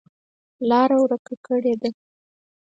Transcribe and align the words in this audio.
لاره 0.69 0.95
ورکه 1.03 1.35
کړې 1.45 1.73
ده. 1.81 1.89